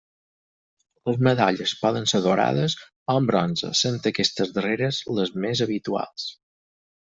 Les 1.09 1.19
medalles 1.27 1.73
poden 1.81 2.09
ser 2.13 2.21
daurades 2.23 2.77
o 2.87 3.19
en 3.19 3.29
bronze, 3.33 3.71
sent 3.83 4.01
aquestes 4.13 4.57
darreres 4.59 5.03
les 5.21 5.37
més 5.47 5.67
habituals. 5.69 6.29